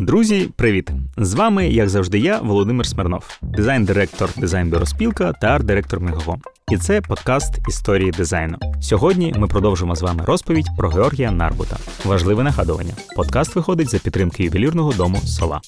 Друзі, 0.00 0.48
привіт! 0.56 0.90
З 1.16 1.34
вами, 1.34 1.68
як 1.68 1.88
завжди, 1.88 2.18
я, 2.18 2.38
Володимир 2.38 2.86
Смирнов, 2.86 3.38
дизайн-директор 3.42 4.30
дизайн-бюро 4.36 4.86
спілка 4.86 5.32
та 5.32 5.46
арт-директор 5.46 6.00
Мегаго. 6.00 6.38
І 6.72 6.76
це 6.76 7.00
подкаст 7.00 7.68
історії 7.68 8.10
дизайну. 8.10 8.58
Сьогодні 8.80 9.34
ми 9.36 9.46
продовжимо 9.46 9.96
з 9.96 10.02
вами 10.02 10.24
розповідь 10.24 10.66
про 10.78 10.88
Георгія 10.88 11.30
Нарбута. 11.30 11.76
Важливе 12.04 12.42
нагадування. 12.42 12.94
Подкаст 13.16 13.56
виходить 13.56 13.90
за 13.90 13.98
підтримки 13.98 14.44
ювелірного 14.44 14.92
дому 14.92 15.18
Сола. 15.18 15.60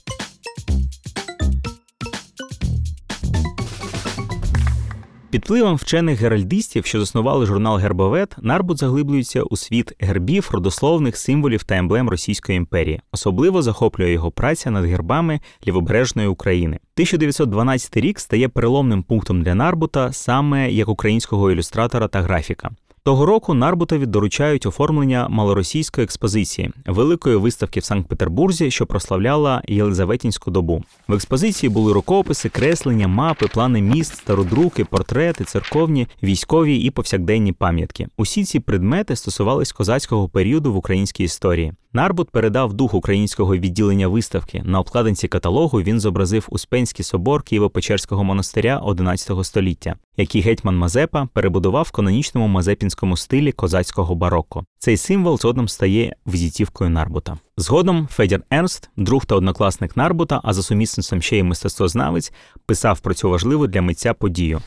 Під 5.37 5.45
впливом 5.45 5.77
вчених 5.77 6.21
геральдистів, 6.21 6.87
що 6.87 7.00
заснували 7.00 7.46
журнал 7.46 7.77
Гербовет, 7.77 8.36
Нарбут 8.43 8.79
заглиблюється 8.79 9.43
у 9.43 9.57
світ 9.57 9.93
гербів, 9.98 10.48
родословних 10.53 11.16
символів 11.16 11.64
та 11.64 11.77
емблем 11.77 12.09
Російської 12.09 12.57
імперії. 12.57 13.00
Особливо 13.12 13.63
захоплює 13.63 14.13
його 14.13 14.30
праця 14.30 14.71
над 14.71 14.85
гербами 14.85 15.41
лівобережної 15.67 16.29
України. 16.29 16.77
1912 16.77 17.96
рік 17.96 18.21
стає 18.21 18.49
переломним 18.49 19.03
пунктом 19.03 19.43
для 19.43 19.54
Нарбута 19.54 20.13
саме 20.13 20.71
як 20.71 20.89
українського 20.89 21.50
ілюстратора 21.50 22.08
та 22.08 22.22
графіка. 22.22 22.71
Того 23.06 23.26
року 23.26 23.54
Нарбутові 23.54 24.06
доручають 24.06 24.66
оформлення 24.66 25.28
малоросійської 25.28 26.04
експозиції, 26.04 26.70
великої 26.86 27.36
виставки 27.36 27.80
в 27.80 27.84
Санкт-Петербурзі, 27.84 28.70
що 28.70 28.86
прославляла 28.86 29.62
Єлизаветінську 29.68 30.50
добу. 30.50 30.84
В 31.08 31.14
експозиції 31.14 31.70
були 31.70 31.92
рукописи, 31.92 32.48
креслення, 32.48 33.08
мапи, 33.08 33.46
плани 33.46 33.82
міст, 33.82 34.16
стародруки, 34.16 34.84
портрети, 34.84 35.44
церковні, 35.44 36.06
військові 36.22 36.77
і 36.77 36.91
повсякденні 36.91 37.52
пам'ятки. 37.52 38.08
Усі 38.16 38.44
ці 38.44 38.60
предмети 38.60 39.16
стосувались 39.16 39.72
козацького 39.72 40.28
періоду 40.28 40.72
в 40.72 40.77
українській 40.77 41.24
історії. 41.24 41.72
Нарбут 41.97 42.31
передав 42.31 42.73
дух 42.75 42.95
українського 42.95 43.56
відділення 43.56 44.09
виставки. 44.09 44.62
На 44.64 44.81
обкладинці 44.81 45.28
каталогу 45.28 45.83
він 45.83 46.00
зобразив 46.00 46.47
Успенський 46.50 47.05
собор 47.05 47.42
Києво-Печерського 47.42 48.22
монастиря 48.22 48.80
XI 48.84 49.44
століття, 49.44 49.97
який 50.16 50.41
гетьман 50.41 50.77
Мазепа 50.77 51.28
перебудував 51.33 51.84
в 51.88 51.91
канонічному 51.91 52.48
мазепінському 52.48 53.16
стилі 53.16 53.53
козацького 53.53 54.14
барокко. 54.14 54.64
Цей 54.78 54.97
символ 54.97 55.38
згодом 55.38 55.69
стає 55.69 56.16
візитівкою 56.27 56.91
Нарбута. 56.91 57.38
Згодом 57.56 58.08
Федір 58.10 58.42
Ернст, 58.50 58.91
друг 58.97 59.27
та 59.27 59.34
однокласник 59.34 59.97
Нарбута, 59.97 60.41
а 60.44 60.53
за 60.53 60.62
сумісництвом 60.62 61.22
ще 61.22 61.38
й 61.38 61.42
мистецтвознавець, 61.42 62.33
писав 62.66 63.00
про 63.00 63.14
цю 63.14 63.31
важливу 63.31 63.66
для 63.66 63.83
митця 63.83 64.14
подію. 64.14 64.60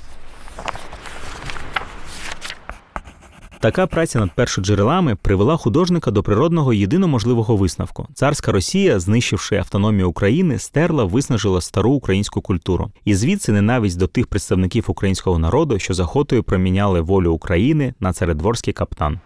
Така 3.61 3.87
праця 3.87 4.19
над 4.19 4.31
першоджерелами 4.31 5.15
привела 5.15 5.57
художника 5.57 6.11
до 6.11 6.23
природного 6.23 6.73
єдиноможливого 6.73 7.55
висновку. 7.55 8.07
Царська 8.13 8.51
Росія, 8.51 8.99
знищивши 8.99 9.55
автономію 9.55 10.09
України, 10.09 10.59
стерла, 10.59 11.03
виснажила 11.03 11.61
стару 11.61 11.91
українську 11.91 12.41
культуру. 12.41 12.91
І 13.05 13.15
звідси 13.15 13.51
ненависть 13.51 13.97
до 13.97 14.07
тих 14.07 14.27
представників 14.27 14.85
українського 14.87 15.39
народу, 15.39 15.79
що 15.79 15.93
захотою 15.93 16.43
проміняли 16.43 17.01
волю 17.01 17.33
України 17.33 17.93
на 17.99 18.13
царедворський 18.13 18.73
каптан. 18.73 19.19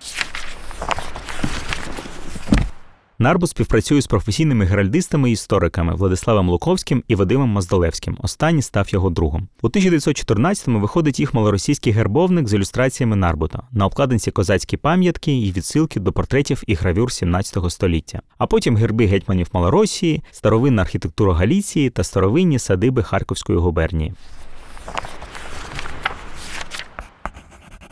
Нарбут 3.24 3.50
співпрацює 3.50 4.02
з 4.02 4.08
професійними 4.08 4.66
геральдистами 4.66 5.30
і 5.30 5.34
істориками 5.34 5.96
Владиславом 5.96 6.50
Луковським 6.50 7.04
і 7.08 7.16
Вадимом 7.16 7.50
Маздалевським. 7.50 8.18
Останній 8.22 8.62
став 8.62 8.90
його 8.90 9.10
другом. 9.10 9.48
У 9.62 9.70
1914-му 9.70 10.80
виходить 10.80 11.20
їх 11.20 11.34
малоросійський 11.34 11.94
гербовник 11.94 12.48
з 12.48 12.54
ілюстраціями 12.54 13.16
Нарбута 13.16 13.64
на 13.72 13.86
обкладинці 13.86 14.32
козацькі 14.32 14.78
пам'ятки 14.78 15.38
і 15.38 15.52
відсилки 15.52 16.00
до 16.00 16.12
портретів 16.12 16.64
і 16.68 16.74
гравюр 16.74 17.12
17 17.12 17.72
століття. 17.72 18.22
А 18.38 18.48
потім 18.48 18.78
герби 18.78 19.06
гетьманів 19.06 19.48
Малоросії, 19.54 20.24
старовинна 20.32 20.82
архітектура 20.82 21.34
Галіції 21.34 21.90
та 21.90 22.04
старовинні 22.04 22.60
садиби 22.60 23.04
Харківської 23.04 23.60
губернії. 23.60 24.14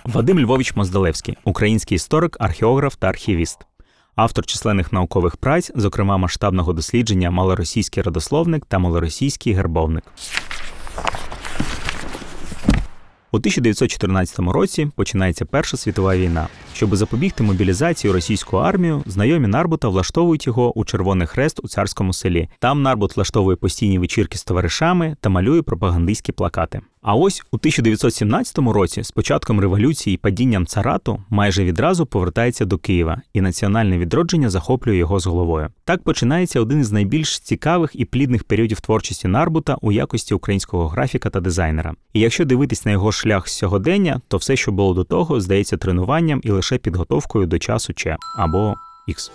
Вадим 0.05 0.39
Львович 0.39 0.75
Моздалевський 0.75 1.37
український 1.43 1.95
історик, 1.95 2.37
археограф 2.39 2.95
та 2.95 3.07
архівіст 3.07 3.59
автор 4.21 4.45
численних 4.45 4.93
наукових 4.93 5.37
праць, 5.37 5.71
зокрема 5.75 6.17
масштабного 6.17 6.73
дослідження 6.73 7.31
Малоросійський 7.31 8.03
родословник 8.03 8.65
та 8.65 8.79
Малоросійський 8.79 9.53
гербовник. 9.53 10.03
У 13.31 13.37
1914 13.37 14.39
році 14.39 14.91
починається 14.95 15.45
Перша 15.45 15.77
світова 15.77 16.15
війна. 16.17 16.47
Щоб 16.81 16.95
запобігти 16.95 17.43
мобілізації 17.43 18.13
російську 18.13 18.57
армію, 18.57 19.03
знайомі 19.05 19.47
Нарбута 19.47 19.87
влаштовують 19.87 20.47
його 20.47 20.77
у 20.77 20.85
Червоний 20.85 21.27
Хрест 21.27 21.59
у 21.63 21.67
царському 21.67 22.13
селі. 22.13 22.49
Там 22.59 22.81
Нарбут 22.81 23.15
влаштовує 23.15 23.57
постійні 23.57 23.99
вечірки 23.99 24.37
з 24.37 24.43
товаришами 24.43 25.15
та 25.19 25.29
малює 25.29 25.61
пропагандистські 25.61 26.31
плакати. 26.31 26.81
А 27.03 27.15
ось 27.15 27.43
у 27.51 27.55
1917 27.55 28.57
році, 28.57 29.03
з 29.03 29.11
початком 29.11 29.59
революції 29.59 30.13
і 30.13 30.17
падінням 30.17 30.65
царату, 30.65 31.23
майже 31.29 31.65
відразу 31.65 32.05
повертається 32.05 32.65
до 32.65 32.77
Києва, 32.77 33.21
і 33.33 33.41
національне 33.41 33.97
відродження 33.97 34.49
захоплює 34.49 34.97
його 34.97 35.19
з 35.19 35.25
головою. 35.25 35.69
Так 35.85 36.03
починається 36.03 36.61
один 36.61 36.79
із 36.79 36.91
найбільш 36.91 37.39
цікавих 37.39 37.91
і 37.93 38.05
плідних 38.05 38.43
періодів 38.43 38.81
творчості 38.81 39.27
Нарбута 39.27 39.77
у 39.81 39.91
якості 39.91 40.33
українського 40.33 40.87
графіка 40.87 41.29
та 41.29 41.39
дизайнера. 41.39 41.93
І 42.13 42.19
якщо 42.19 42.45
дивитись 42.45 42.85
на 42.85 42.91
його 42.91 43.11
шлях 43.11 43.47
з 43.47 43.51
сьогодення, 43.51 44.21
то 44.27 44.37
все, 44.37 44.55
що 44.55 44.71
було 44.71 44.93
до 44.93 45.03
того, 45.03 45.41
здається 45.41 45.77
тренуванням 45.77 46.41
і 46.43 46.51
лише 46.51 46.70
підготовкою 46.77 47.45
до 47.45 47.59
часу 47.59 47.93
Ч 47.93 48.17
або 48.37 48.75
Х. 49.07 49.31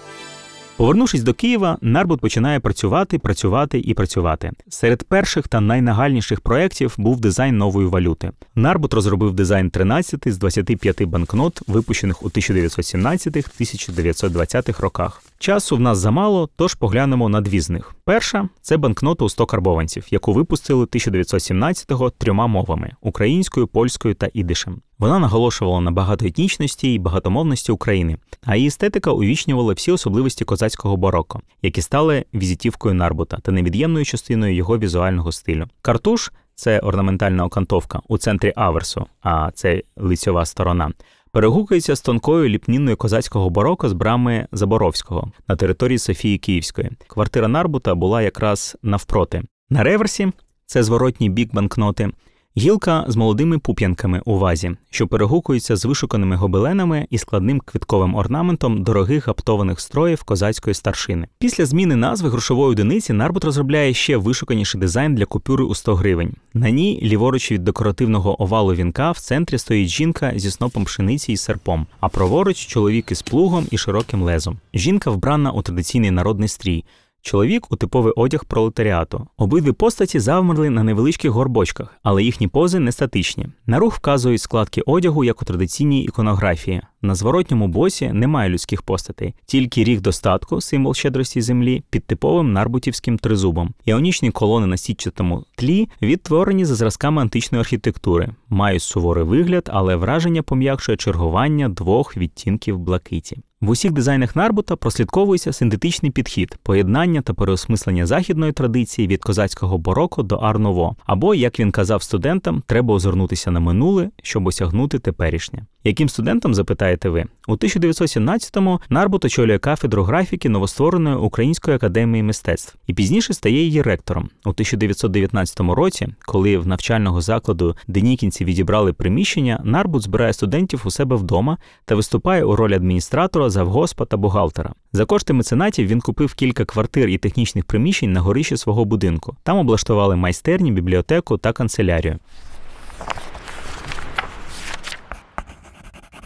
Повернувшись 0.77 1.23
до 1.23 1.35
Києва, 1.35 1.79
Нарбут 1.81 2.21
починає 2.21 2.61
працювати, 2.61 3.19
працювати 3.19 3.79
і 3.79 3.95
працювати. 3.95 4.53
Серед 4.69 5.03
перших 5.03 5.49
та 5.49 5.61
найнагальніших 5.61 6.41
проєктів 6.41 6.95
був 6.99 7.21
дизайн 7.21 7.57
нової 7.57 7.89
валюти. 7.89 8.31
Нарбут 8.55 8.95
розробив 8.95 9.35
дизайн 9.35 9.71
13 9.71 10.23
з 10.27 10.39
25 10.39 11.03
банкнот, 11.03 11.61
випущених 11.67 12.23
у 12.23 12.29
1917-1920 12.29 14.81
роках. 14.81 15.23
Часу 15.39 15.77
в 15.77 15.81
нас 15.81 15.99
замало, 15.99 16.49
тож 16.57 16.75
поглянемо 16.75 17.29
на 17.29 17.41
дві 17.41 17.61
з 17.61 17.71
них. 17.71 17.95
Перша 18.05 18.49
це 18.63 18.77
банкнота 18.77 19.25
у 19.25 19.29
100 19.29 19.47
карбованців, 19.47 20.07
яку 20.11 20.33
випустили 20.33 20.85
1917-го 20.85 22.11
трьома 22.11 22.47
мовами 22.47 22.93
українською, 23.01 23.67
польською 23.67 24.15
та 24.15 24.29
ідишем. 24.35 24.81
Вона 24.99 25.19
наголошувала 25.19 25.81
на 25.81 25.91
багатоетнічності 25.91 26.95
і 26.95 26.99
багатомовності 26.99 27.73
України, 27.73 28.17
а 28.45 28.57
її 28.57 28.69
естетика 28.69 29.11
увічнювала 29.11 29.73
всі 29.73 29.93
особливості 29.93 30.45
козацького 30.45 30.97
бароко, 30.97 31.41
які 31.63 31.83
стали 31.83 32.25
візитівкою 32.35 32.95
Нарбута 32.95 33.39
та 33.39 33.53
невід'ємною 33.53 34.05
частиною 34.05 34.55
його 34.55 34.79
візуального 34.79 35.33
стилю. 35.33 35.67
Картуш 35.83 36.33
це 36.55 36.79
орнаментальна 36.79 37.45
окантовка 37.45 38.01
у 38.09 38.19
центрі 38.19 38.53
аверсу, 38.57 39.07
а 39.23 39.51
це 39.55 39.83
лицьова 39.97 40.47
сторона. 40.47 40.93
Перегукується 41.33 41.97
з 41.97 42.01
тонкою 42.01 42.49
ліпніною 42.49 42.97
козацького 42.97 43.51
бароко 43.51 43.89
з 43.89 43.93
брами 43.93 44.47
Заборовського 44.53 45.33
на 45.49 45.57
території 45.57 45.99
Софії 45.99 46.39
Київської. 46.39 46.91
Квартира 47.07 47.49
Нарбута 47.49 47.95
була 47.95 48.23
якраз 48.23 48.77
навпроти. 48.83 49.43
На 49.71 49.83
реверсі 49.83 50.33
це 50.67 50.83
зворотній 50.83 51.31
бік 51.31 51.55
банкноти. 51.55 52.11
Гілка 52.59 53.05
з 53.09 53.17
молодими 53.17 53.59
пуп'янками 53.59 54.23
у 54.25 54.39
вазі, 54.39 54.77
що 54.91 55.07
перегукуються 55.07 55.77
з 55.77 55.85
вишуканими 55.85 56.37
гобеленами 56.37 57.07
і 57.11 57.19
складним 57.19 57.61
квітковим 57.61 58.15
орнаментом 58.15 58.83
дорогих 58.83 59.27
гаптованих 59.27 59.81
строїв 59.81 60.23
козацької 60.23 60.75
старшини. 60.75 61.29
Після 61.39 61.67
зміни 61.67 61.97
назви 61.97 62.29
грошової 62.29 62.71
одиниці 62.71 63.13
Нарбут 63.13 63.45
розробляє 63.45 63.95
ще 63.95 64.17
вишуканіший 64.17 64.81
дизайн 64.81 65.15
для 65.15 65.25
купюри 65.25 65.65
у 65.65 65.75
100 65.75 65.95
гривень. 65.95 66.35
На 66.55 66.71
ній, 66.71 67.01
ліворуч 67.03 67.53
від 67.53 67.65
декоративного 67.65 68.43
овалу 68.43 68.75
вінка, 68.75 69.11
в 69.11 69.19
центрі 69.19 69.59
стоїть 69.59 69.89
жінка 69.89 70.33
зі 70.37 70.51
снопом 70.51 70.85
пшениці 70.85 71.33
і 71.33 71.37
серпом, 71.37 71.87
а 72.01 72.09
праворуч 72.09 72.67
чоловік 72.67 73.11
із 73.11 73.23
плугом 73.23 73.67
і 73.71 73.79
широким 73.79 74.23
лезом. 74.23 74.59
Жінка 74.75 75.11
вбрана 75.11 75.51
у 75.51 75.63
традиційний 75.63 76.11
народний 76.11 76.49
стрій. 76.49 76.85
Чоловік 77.27 77.73
у 77.73 77.77
типовий 77.77 78.13
одяг 78.17 78.45
пролетаріату. 78.45 79.27
Обидві 79.37 79.73
постаті 79.73 80.21
завмерли 80.21 80.71
на 80.71 80.83
невеличких 80.83 81.31
горбочках, 81.31 81.95
але 82.03 82.23
їхні 82.23 82.49
пози 82.49 82.79
не 82.79 82.93
статичні. 82.93 83.47
На 83.67 83.79
рух 83.79 83.95
вказують 83.95 84.41
складки 84.41 84.81
одягу, 84.87 85.25
як 85.25 85.43
у 85.43 85.45
традиційній 85.45 86.05
іконографії. 86.05 86.83
На 87.03 87.15
зворотньому 87.15 87.69
босі 87.69 88.13
немає 88.13 88.51
людських 88.51 88.83
постатей, 88.83 89.35
тільки 89.47 89.85
ріг 89.85 90.01
достатку, 90.01 90.61
символ 90.61 90.95
щедрості 90.95 91.41
землі, 91.41 91.85
під 91.91 92.05
типовим 92.05 92.53
нарбутівським 92.53 93.19
тризубом. 93.19 93.75
Іонічні 93.85 94.31
колони 94.31 94.67
на 94.67 94.77
сітчатому 94.77 95.45
тлі 95.57 95.89
відтворені 96.03 96.65
за 96.65 96.75
зразками 96.75 97.23
античної 97.23 97.61
архітектури, 97.61 98.31
мають 98.49 98.83
суворий 98.83 99.25
вигляд, 99.25 99.71
але 99.73 99.97
враження 99.97 100.43
пом'якшує 100.43 100.97
чергування 100.97 101.69
двох 101.69 102.17
відтінків 102.17 102.79
блакиті. 102.79 103.39
В 103.67 103.71
усіх 103.71 103.93
дизайнах 103.93 104.37
Нарбута 104.37 104.77
прослідковується 104.77 105.53
синтетичний 105.53 106.11
підхід, 106.11 106.59
поєднання 106.63 107.23
та 107.23 107.35
переосмислення 107.35 108.07
західної 108.07 108.53
традиції 108.53 109.09
від 109.09 109.23
козацького 109.23 109.79
бароко 109.79 110.23
до 110.23 110.37
арново. 110.37 110.97
Або, 111.07 111.35
як 111.35 111.61
він 111.61 111.71
казав 111.71 112.03
студентам, 112.03 112.63
треба 112.67 112.95
озирнутися 112.95 113.51
на 113.51 113.61
минуле, 113.61 114.11
щоб 114.23 114.47
осягнути 114.47 114.99
теперішнє. 114.99 115.67
Яким 115.87 116.09
студентом 116.09 116.55
запитаєте 116.55 117.09
ви? 117.09 117.25
У 117.49 117.57
1917-му 117.57 118.81
Нарбут 118.91 119.25
очолює 119.25 119.59
кафедру 119.59 120.03
графіки 120.03 120.49
новоствореної 120.49 121.17
Української 121.17 121.77
академії 121.77 122.23
мистецтв 122.23 122.77
і 122.87 122.95
пізніше 122.95 123.35
стає 123.35 123.63
її 123.63 123.83
ректором. 123.83 124.29
У 124.45 124.49
1919 124.49 125.61
році, 125.61 126.09
коли 126.25 126.59
в 126.59 126.67
навчального 126.67 127.21
закладу 127.21 127.77
денікінці 127.89 128.45
відібрали 128.45 128.93
приміщення, 128.93 129.61
Нарбут 129.65 130.03
збирає 130.03 130.33
студентів 130.33 130.83
у 130.85 130.91
себе 130.91 131.17
вдома 131.17 131.59
та 131.85 131.95
виступає 131.95 132.45
у 132.45 132.57
ролі 132.57 132.75
адміністратора, 132.75 133.51
завгоспа 133.51 134.05
та 134.05 134.17
бухгалтера. 134.17 134.73
За 134.93 135.05
кошти 135.05 135.33
меценатів 135.33 135.87
він 135.87 136.01
купив 136.01 136.35
кілька 136.35 136.65
квартир 136.65 137.09
і 137.09 137.19
технічних 137.19 137.65
приміщень 137.65 138.13
на 138.13 138.21
горищі 138.21 138.57
свого 138.57 138.85
будинку. 138.85 139.37
Там 139.43 139.59
облаштували 139.59 140.17
майстерні, 140.17 140.73
бібліотеку 140.73 141.39
та 141.39 141.53
канцелярію. 141.53 142.19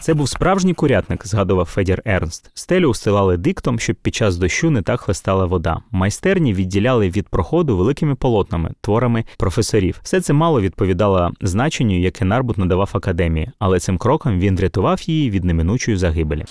Це 0.01 0.13
був 0.13 0.29
справжній 0.29 0.73
курятник, 0.73 1.27
згадував 1.27 1.65
Федір 1.65 2.01
Ернст. 2.05 2.51
Стелю 2.53 2.87
устилали 2.87 3.37
диктом, 3.37 3.79
щоб 3.79 3.95
під 3.95 4.15
час 4.15 4.37
дощу 4.37 4.69
не 4.69 4.81
так 4.81 5.01
хлестала 5.01 5.45
вода. 5.45 5.77
Майстерні 5.91 6.53
відділяли 6.53 7.09
від 7.09 7.27
проходу 7.27 7.77
великими 7.77 8.15
полотнами, 8.15 8.71
творами 8.81 9.25
професорів. 9.37 9.99
Все 10.03 10.21
це 10.21 10.33
мало 10.33 10.61
відповідало 10.61 11.31
значенню, 11.41 11.99
яке 11.99 12.25
Нарбут 12.25 12.57
надавав 12.57 12.89
академії, 12.93 13.51
але 13.59 13.79
цим 13.79 13.97
кроком 13.97 14.39
він 14.39 14.55
врятував 14.55 15.01
її 15.01 15.29
від 15.29 15.43
неминучої 15.43 15.97
загибелі. 15.97 16.45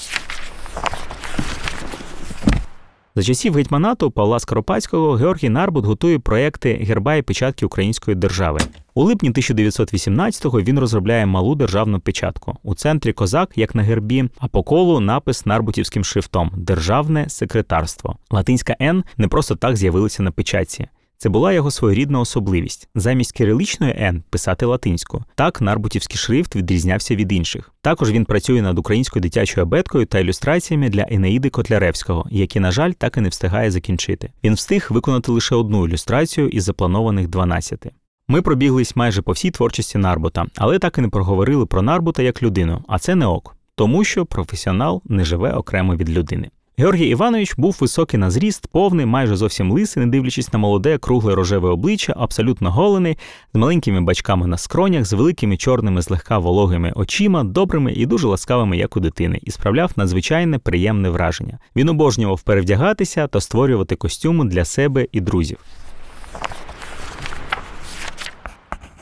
За 3.21 3.25
часів 3.27 3.55
гетьманату 3.55 4.11
Павла 4.11 4.39
Скоропадського 4.39 5.13
Георгій 5.13 5.49
Нарбут 5.49 5.85
готує 5.85 6.19
проекти 6.19 6.75
герба 6.75 7.15
і 7.15 7.23
печатки 7.23 7.67
Української 7.67 8.15
держави. 8.15 8.61
У 8.95 9.05
липні 9.05 9.31
1918-го 9.31 10.61
він 10.63 10.79
розробляє 10.79 11.27
малу 11.27 11.55
державну 11.55 12.01
печатку. 12.01 12.57
У 12.63 12.75
центрі 12.75 13.13
козак, 13.13 13.51
як 13.57 13.75
на 13.75 13.83
гербі, 13.83 14.29
а 14.39 14.49
по 14.49 14.63
колу 14.63 15.01
напис 15.01 15.47
нарбутівським 15.47 16.05
шрифтом 16.05 16.51
Державне 16.57 17.29
секретарство. 17.29 18.17
Латинська 18.31 18.77
Н 18.83 19.05
не 19.17 19.29
просто 19.29 19.57
так 19.57 19.77
з'явилася 19.77 20.23
на 20.23 20.31
печатці. 20.31 20.89
Це 21.23 21.29
була 21.29 21.53
його 21.53 21.71
своєрідна 21.71 22.21
особливість. 22.21 22.89
Замість 22.95 23.33
кириличної 23.33 23.97
Н 23.99 24.23
писати 24.31 24.67
латинську. 24.67 25.25
Так 25.35 25.61
нарбутівський 25.61 26.17
шрифт 26.17 26.57
відрізнявся 26.57 27.17
від 27.17 27.33
інших. 27.33 27.73
Також 27.83 28.11
він 28.11 28.25
працює 28.25 28.63
над 28.63 28.79
українською 28.79 29.21
дитячою 29.21 29.67
абеткою 29.67 30.07
та 30.07 30.19
ілюстраціями 30.19 30.89
для 30.89 31.07
Енеїди 31.11 31.51
Котляревського, 31.51 32.27
які, 32.31 32.61
на 32.61 32.71
жаль, 32.71 32.93
так 32.93 33.17
і 33.17 33.21
не 33.21 33.29
встигає 33.29 33.71
закінчити. 33.71 34.31
Він 34.45 34.55
встиг 34.55 34.87
виконати 34.91 35.33
лише 35.33 35.55
одну 35.55 35.89
ілюстрацію 35.89 36.49
із 36.49 36.65
запланованих 36.65 37.29
12. 37.29 37.87
Ми 38.29 38.43
пробіглись 38.43 38.97
майже 38.97 39.23
по 39.23 39.33
всій 39.33 39.51
творчості 39.51 39.99
Нарбута, 39.99 40.47
але 40.57 40.79
так 40.79 40.99
і 40.99 41.01
не 41.01 41.09
проговорили 41.09 41.67
про 41.67 41.83
Нарбута 41.83 42.23
як 42.23 42.43
людину, 42.43 42.85
а 42.89 42.99
це 42.99 43.15
не 43.15 43.27
ок, 43.27 43.57
тому 43.75 44.05
що 44.05 44.27
професіонал 44.27 45.03
не 45.05 45.25
живе 45.25 45.53
окремо 45.53 45.97
від 45.97 46.11
людини. 46.11 46.51
Георгій 46.81 47.07
Іванович 47.07 47.55
був 47.57 47.77
високий 47.81 48.21
на 48.21 48.31
зріст, 48.31 48.67
повний, 48.67 49.07
майже 49.07 49.37
зовсім 49.37 49.73
лисий, 49.73 50.05
не 50.05 50.11
дивлячись 50.11 50.53
на 50.53 50.59
молоде, 50.59 50.99
кругле 50.99 51.35
рожеве 51.35 51.69
обличчя, 51.69 52.15
абсолютно 52.17 52.71
голений, 52.71 53.19
з 53.55 53.59
маленькими 53.59 54.01
бачками 54.01 54.47
на 54.47 54.59
скронях, 54.59 55.05
з 55.05 55.13
великими 55.13 55.57
чорними, 55.57 56.03
злегка 56.03 56.39
вологими 56.39 56.93
очима, 56.95 57.45
добрими 57.45 57.93
і 57.93 58.07
дуже 58.07 58.27
ласкавими, 58.27 58.77
як 58.77 58.97
у 58.97 59.01
дитини, 59.01 59.39
і 59.43 59.51
справляв 59.51 59.93
надзвичайне 59.97 60.59
приємне 60.59 61.11
враження. 61.11 61.59
Він 61.77 61.89
обожнював 61.89 62.43
перевдягатися 62.43 63.27
та 63.27 63.41
створювати 63.41 63.97
костюми 63.97 64.45
для 64.45 64.65
себе 64.65 65.07
і 65.13 65.21
друзів. 65.21 65.59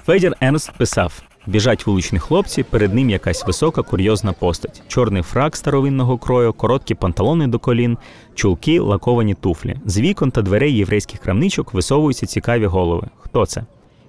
Федір 0.07 0.37
Ернст 0.41 0.73
писав: 0.79 1.23
біжать 1.49 1.87
вуличні 1.87 2.19
хлопці, 2.19 2.63
перед 2.63 2.95
ним 2.95 3.11
якась 3.11 3.47
висока 3.47 3.83
курйозна 3.83 4.33
постать, 4.33 4.83
чорний 4.89 5.23
фрак 5.23 5.57
старовинного 5.57 6.19
крою, 6.19 6.53
короткі 6.53 6.95
панталони 6.95 7.47
до 7.47 7.59
колін, 7.59 7.99
чулки, 8.35 8.81
лаковані 8.81 9.35
туфлі. 9.35 9.77
З 9.85 9.99
вікон 10.01 10.31
та 10.31 10.43
дверей 10.43 10.77
єврейських 10.77 11.21
крамничок 11.21 11.75
висовуються 11.75 12.27
цікаві 12.27 12.67
голови. 12.67 13.07
Хто 13.19 13.47
це? 13.47 13.65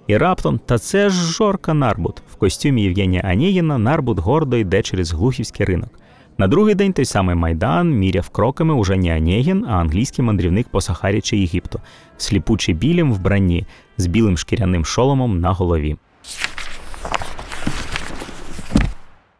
І 0.06 0.16
раптом, 0.16 0.60
та 0.66 0.78
це 0.78 1.10
ж 1.10 1.32
Жорка 1.32 1.74
Нарбут. 1.74 2.22
В 2.32 2.36
костюмі 2.36 2.82
Євгенія 2.82 3.22
Анієна 3.22 3.78
Нарбут 3.78 4.18
гордо 4.18 4.56
йде 4.56 4.82
через 4.82 5.12
глухівський 5.12 5.66
ринок. 5.66 5.90
На 6.38 6.48
другий 6.48 6.74
день 6.74 6.92
той 6.92 7.04
самий 7.04 7.36
Майдан 7.36 7.90
міряв 7.90 8.28
кроками 8.28 8.74
уже 8.74 8.96
не 8.96 9.16
Онєгін, 9.16 9.66
а 9.68 9.72
англійський 9.72 10.24
мандрівник 10.24 10.68
по 10.68 10.80
Сахарі 10.80 11.20
чи 11.20 11.36
Єгипту, 11.36 11.80
в 12.16 12.22
сліпучі 12.22 12.74
білім 12.74 13.12
вбранні, 13.12 13.66
з 13.96 14.06
білим 14.06 14.36
шкіряним 14.36 14.84
шоломом 14.84 15.40
на 15.40 15.52
голові. 15.52 15.96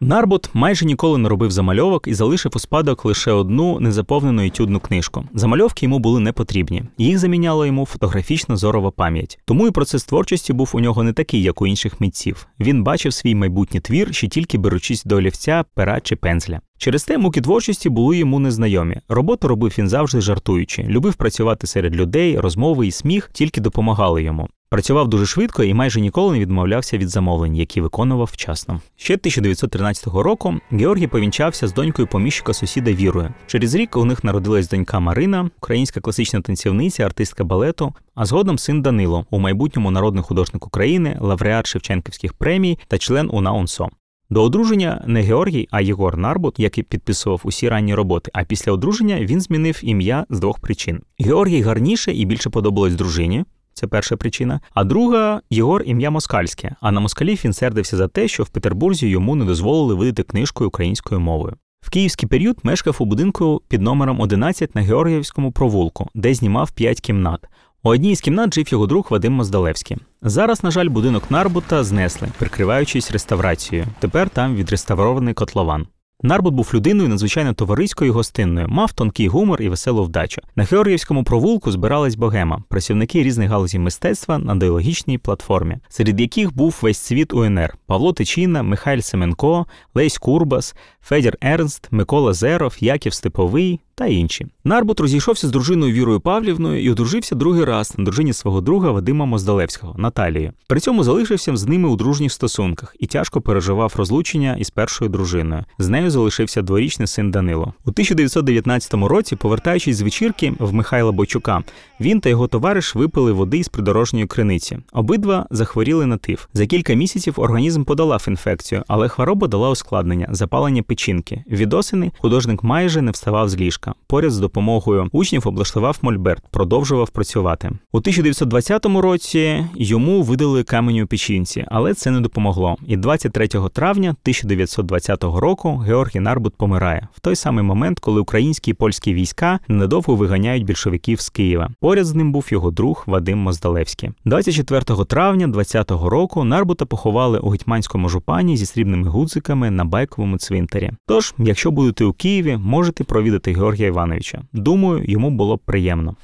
Нарбут 0.02 0.50
майже 0.54 0.86
ніколи 0.86 1.18
не 1.18 1.28
робив 1.28 1.50
замальовок 1.50 2.08
і 2.08 2.14
залишив 2.14 2.52
у 2.54 2.58
спадок 2.58 3.04
лише 3.04 3.32
одну 3.32 3.80
незаповнену 3.80 4.42
етюдну 4.46 4.80
книжку. 4.80 5.24
Замальовки 5.34 5.86
йому 5.86 5.98
були 5.98 6.20
не 6.20 6.32
потрібні. 6.32 6.82
Їх 6.98 7.18
заміняла 7.18 7.66
йому 7.66 7.86
фотографічна 7.86 8.56
зорова 8.56 8.90
пам'ять. 8.90 9.38
Тому 9.44 9.66
і 9.66 9.70
процес 9.70 10.04
творчості 10.04 10.52
був 10.52 10.70
у 10.74 10.80
нього 10.80 11.02
не 11.02 11.12
такий, 11.12 11.42
як 11.42 11.62
у 11.62 11.66
інших 11.66 12.00
митців. 12.00 12.46
Він 12.60 12.82
бачив 12.82 13.12
свій 13.12 13.34
майбутній 13.34 13.80
твір, 13.80 14.14
ще 14.14 14.28
тільки 14.28 14.58
беручись 14.58 15.04
до 15.04 15.16
олівця, 15.16 15.64
пера 15.74 16.00
чи 16.00 16.16
пензля. 16.16 16.60
Через 16.80 17.04
те 17.04 17.18
муки 17.18 17.40
творчості 17.40 17.88
були 17.88 18.16
йому 18.16 18.38
незнайомі. 18.38 18.96
Роботу 19.08 19.48
робив 19.48 19.74
він 19.78 19.88
завжди 19.88 20.20
жартуючи, 20.20 20.82
любив 20.82 21.14
працювати 21.14 21.66
серед 21.66 21.96
людей, 21.96 22.38
розмови 22.38 22.86
і 22.86 22.90
сміх 22.90 23.30
тільки 23.32 23.60
допомагали 23.60 24.22
йому. 24.22 24.48
Працював 24.70 25.08
дуже 25.08 25.26
швидко 25.26 25.64
і 25.64 25.74
майже 25.74 26.00
ніколи 26.00 26.32
не 26.32 26.40
відмовлявся 26.40 26.98
від 26.98 27.08
замовлень, 27.08 27.56
які 27.56 27.80
виконував 27.80 28.30
вчасно. 28.32 28.80
Ще 28.96 29.14
1913 29.14 30.06
року 30.06 30.54
Георгій 30.70 31.06
повінчався 31.06 31.68
з 31.68 31.74
донькою 31.74 32.08
поміщика 32.08 32.52
сусіда 32.54 32.92
Вірою. 32.92 33.34
Через 33.46 33.74
рік 33.74 33.96
у 33.96 34.04
них 34.04 34.24
народилась 34.24 34.68
донька 34.68 35.00
Марина, 35.00 35.50
українська 35.58 36.00
класична 36.00 36.40
танцівниця, 36.40 37.04
артистка 37.04 37.44
балету, 37.44 37.94
а 38.14 38.24
згодом 38.24 38.58
син 38.58 38.82
Данило, 38.82 39.26
у 39.30 39.38
майбутньому 39.38 39.90
народний 39.90 40.24
художник 40.24 40.66
України, 40.66 41.18
лауреат 41.20 41.66
Шевченківських 41.66 42.32
премій 42.32 42.78
та 42.88 42.98
член 42.98 43.30
УНА 43.32 43.52
УНСО. 43.52 43.90
До 44.32 44.42
одруження 44.42 45.04
не 45.06 45.22
Георгій, 45.22 45.68
а 45.70 45.80
Єгор 45.80 46.16
Нарбут, 46.16 46.58
який 46.58 46.84
підписував 46.84 47.40
усі 47.44 47.68
ранні 47.68 47.94
роботи. 47.94 48.30
А 48.34 48.44
після 48.44 48.72
одруження 48.72 49.20
він 49.20 49.40
змінив 49.40 49.80
ім'я 49.82 50.26
з 50.30 50.40
двох 50.40 50.60
причин. 50.60 51.00
Георгій 51.18 51.62
гарніше 51.62 52.12
і 52.12 52.24
більше 52.24 52.50
подобалось 52.50 52.94
дружині. 52.94 53.44
Це 53.74 53.86
перша 53.86 54.16
причина. 54.16 54.60
А 54.74 54.84
друга 54.84 55.40
Єгор 55.50 55.82
ім'я 55.86 56.10
москальське. 56.10 56.74
А 56.80 56.92
на 56.92 57.00
москалів 57.00 57.40
він 57.44 57.52
сердився 57.52 57.96
за 57.96 58.08
те, 58.08 58.28
що 58.28 58.42
в 58.42 58.48
Петербурзі 58.48 59.08
йому 59.08 59.36
не 59.36 59.44
дозволили 59.44 59.94
видати 59.94 60.22
книжкою 60.22 60.68
українською 60.68 61.20
мовою. 61.20 61.54
В 61.80 61.90
київський 61.90 62.28
період 62.28 62.56
мешкав 62.62 62.96
у 62.98 63.04
будинку 63.04 63.62
під 63.68 63.82
номером 63.82 64.20
11 64.20 64.74
на 64.74 64.80
Георгіївському 64.80 65.52
провулку, 65.52 66.08
де 66.14 66.34
знімав 66.34 66.72
5 66.72 67.00
кімнат. 67.00 67.46
У 67.82 67.88
одній 67.88 68.16
з 68.16 68.20
кімнат 68.20 68.54
жив 68.54 68.68
його 68.72 68.86
друг 68.86 69.06
Вадим 69.10 69.32
Моздалевський. 69.32 69.96
Зараз, 70.22 70.64
на 70.64 70.70
жаль, 70.70 70.88
будинок 70.88 71.30
Нарбута 71.30 71.84
знесли, 71.84 72.28
прикриваючись 72.38 73.10
реставрацією. 73.10 73.86
Тепер 73.98 74.30
там 74.30 74.54
відреставрований 74.54 75.34
котлован. 75.34 75.86
Нарбут 76.22 76.54
був 76.54 76.70
людиною 76.74 77.08
надзвичайно 77.08 77.54
товариською 77.54 78.10
і 78.10 78.14
гостинною, 78.14 78.68
мав 78.68 78.92
тонкий 78.92 79.28
гумор 79.28 79.62
і 79.62 79.68
веселу 79.68 80.04
вдачу. 80.04 80.42
На 80.56 80.64
Георгіївському 80.64 81.24
провулку 81.24 81.72
збирались 81.72 82.14
богема, 82.14 82.62
працівники 82.68 83.22
різних 83.22 83.50
галузів 83.50 83.80
мистецтва 83.80 84.38
на 84.38 84.54
ідеологічній 84.54 85.18
платформі, 85.18 85.76
серед 85.88 86.20
яких 86.20 86.56
був 86.56 86.78
весь 86.82 86.98
світ 86.98 87.32
УНР: 87.32 87.74
Павло 87.86 88.12
Тичина, 88.12 88.62
Михайль 88.62 89.00
Семенко, 89.00 89.66
Лесь 89.94 90.18
Курбас, 90.18 90.74
Федір 91.02 91.36
Ернст, 91.40 91.88
Микола 91.90 92.32
Зеров, 92.32 92.76
Яків 92.80 93.14
Степовий 93.14 93.80
та 94.00 94.06
інші. 94.06 94.46
Нарбут 94.64 95.00
розійшовся 95.00 95.48
з 95.48 95.50
дружиною 95.50 95.92
Вірою 95.92 96.20
Павлівною 96.20 96.82
і 96.82 96.90
одружився 96.90 97.34
другий 97.34 97.64
раз 97.64 97.94
на 97.98 98.04
дружині 98.04 98.32
свого 98.32 98.60
друга 98.60 98.90
Вадима 98.90 99.24
Моздалевського 99.24 99.94
Наталії. 99.98 100.52
При 100.66 100.80
цьому 100.80 101.04
залишився 101.04 101.56
з 101.56 101.66
ними 101.66 101.88
у 101.88 101.96
дружніх 101.96 102.32
стосунках 102.32 102.96
і 102.98 103.06
тяжко 103.06 103.40
переживав 103.40 103.94
розлучення 103.96 104.56
із 104.58 104.70
першою 104.70 105.10
дружиною. 105.10 105.64
З 105.78 105.88
нею 105.88 106.10
залишився 106.10 106.62
дворічний 106.62 107.08
син 107.08 107.30
Данило. 107.30 107.72
У 107.86 107.90
1919 107.90 108.94
році, 108.94 109.36
повертаючись 109.36 109.96
з 109.96 110.02
вечірки 110.02 110.52
в 110.58 110.74
Михайла 110.74 111.12
Бойчука, 111.12 111.62
він 112.00 112.20
та 112.20 112.28
його 112.28 112.46
товариш 112.48 112.94
випили 112.94 113.32
води 113.32 113.58
із 113.58 113.68
придорожньої 113.68 114.26
криниці. 114.26 114.78
Обидва 114.92 115.46
захворіли 115.50 116.06
на 116.06 116.16
тиф. 116.16 116.46
За 116.54 116.66
кілька 116.66 116.94
місяців 116.94 117.34
організм 117.36 117.84
подолав 117.84 118.24
інфекцію, 118.28 118.82
але 118.88 119.08
хвороба 119.08 119.48
дала 119.48 119.70
ускладнення, 119.70 120.28
запалення 120.30 120.82
печінки. 120.82 121.44
Від 121.50 121.74
осени 121.74 122.12
художник 122.18 122.62
майже 122.62 123.02
не 123.02 123.10
вставав 123.10 123.48
з 123.48 123.56
ліжка. 123.56 123.89
Луцька. 123.90 124.00
Поряд 124.06 124.30
з 124.30 124.38
допомогою 124.38 125.08
учнів 125.12 125.48
облаштував 125.48 125.98
Мольберт, 126.02 126.42
продовжував 126.50 127.10
працювати. 127.10 127.70
У 127.92 127.98
1920 127.98 128.86
році 128.86 129.66
йому 129.74 130.22
видали 130.22 130.62
каменю 130.62 131.06
печінці, 131.06 131.64
але 131.68 131.94
це 131.94 132.10
не 132.10 132.20
допомогло. 132.20 132.76
І 132.86 132.96
23 132.96 133.48
травня 133.48 134.10
1920 134.10 135.24
року 135.24 135.76
Георгій 135.76 136.20
Нарбут 136.20 136.56
помирає 136.56 137.08
в 137.12 137.20
той 137.20 137.36
самий 137.36 137.64
момент, 137.64 138.00
коли 138.00 138.20
українські 138.20 138.70
і 138.70 138.74
польські 138.74 139.14
війська 139.14 139.58
ненадовго 139.68 140.16
виганяють 140.16 140.64
більшовиків 140.64 141.20
з 141.20 141.28
Києва. 141.28 141.70
Поряд 141.80 142.06
з 142.06 142.14
ним 142.14 142.32
був 142.32 142.46
його 142.50 142.70
друг 142.70 143.04
Вадим 143.06 143.38
Моздалевський. 143.38 144.10
24 144.24 145.04
травня 145.04 145.46
20-го 145.46 146.10
року 146.10 146.44
Нарбута 146.44 146.86
поховали 146.86 147.38
у 147.38 147.48
гетьманському 147.48 148.08
жупані 148.08 148.56
зі 148.56 148.66
срібними 148.66 149.08
гудзиками 149.08 149.70
на 149.70 149.84
байковому 149.84 150.38
цвинтарі. 150.38 150.90
Тож, 151.06 151.34
якщо 151.38 151.70
будете 151.70 152.04
у 152.04 152.12
Києві, 152.12 152.56
можете 152.56 153.04
провідати 153.04 153.52
Георгія 153.52 153.79
Івановича. 153.86 154.42
Думаю, 154.52 155.04
йому 155.08 155.30
було 155.30 155.56
б 155.56 155.60
приємно. 155.64 156.16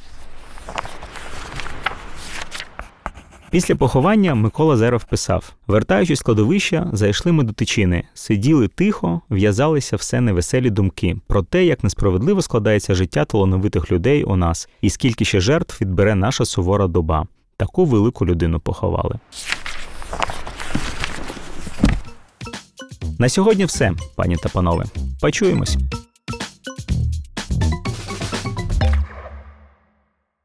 Після 3.50 3.74
поховання 3.74 4.34
Микола 4.34 4.76
Зеров 4.76 5.04
писав: 5.04 5.52
вертаючись 5.66 6.18
з 6.18 6.22
кладовища, 6.22 6.90
зайшли 6.92 7.32
ми 7.32 7.44
до 7.44 7.52
тичини, 7.52 8.04
сиділи 8.14 8.68
тихо, 8.68 9.20
в'язалися 9.30 9.96
все 9.96 10.20
невеселі 10.20 10.70
думки 10.70 11.16
про 11.26 11.42
те, 11.42 11.64
як 11.64 11.84
несправедливо 11.84 12.42
складається 12.42 12.94
життя 12.94 13.24
талановитих 13.24 13.92
людей 13.92 14.24
у 14.24 14.36
нас, 14.36 14.68
і 14.80 14.90
скільки 14.90 15.24
ще 15.24 15.40
жертв 15.40 15.78
відбере 15.80 16.14
наша 16.14 16.44
сувора 16.44 16.86
доба. 16.86 17.26
Таку 17.56 17.84
велику 17.84 18.26
людину 18.26 18.60
поховали. 18.60 19.18
На 23.18 23.28
сьогодні 23.28 23.64
все, 23.64 23.92
пані 24.16 24.36
та 24.36 24.48
панове. 24.48 24.84
Почуємось. 25.20 25.78